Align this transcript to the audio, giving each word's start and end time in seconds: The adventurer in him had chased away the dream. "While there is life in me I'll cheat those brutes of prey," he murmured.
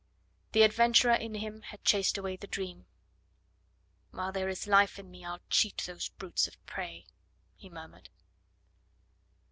The 0.53 0.63
adventurer 0.63 1.13
in 1.13 1.35
him 1.35 1.61
had 1.61 1.85
chased 1.85 2.17
away 2.17 2.35
the 2.35 2.47
dream. 2.47 2.87
"While 4.09 4.31
there 4.31 4.49
is 4.49 4.65
life 4.65 4.97
in 4.97 5.11
me 5.11 5.23
I'll 5.23 5.41
cheat 5.51 5.83
those 5.85 6.09
brutes 6.09 6.47
of 6.47 6.55
prey," 6.65 7.05
he 7.55 7.69
murmured. 7.69 8.09